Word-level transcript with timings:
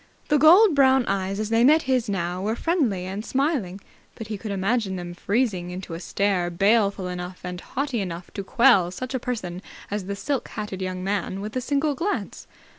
The 0.29 0.39
gold 0.39 0.73
brown 0.73 1.05
eyes, 1.05 1.39
as 1.39 1.49
they 1.51 1.63
met 1.63 1.83
his 1.83 2.09
now, 2.09 2.41
were 2.41 2.55
friendly 2.55 3.05
and 3.05 3.23
smiling, 3.23 3.79
but 4.15 4.29
he 4.29 4.37
could 4.39 4.49
imagine 4.49 4.95
them 4.95 5.13
freezing 5.13 5.69
into 5.69 5.93
a 5.93 5.99
stare 5.99 6.49
baleful 6.49 7.07
enough 7.07 7.41
and 7.43 7.61
haughty 7.61 8.01
enough 8.01 8.31
to 8.31 8.43
quell 8.43 8.89
such 8.89 9.13
a 9.13 9.19
person 9.19 9.61
as 9.91 10.05
the 10.05 10.15
silk 10.15 10.47
hatted 10.47 10.81
young 10.81 11.03
man 11.03 11.39
with 11.39 11.55
a 11.55 11.61
single 11.61 11.93
glance. 11.93 12.47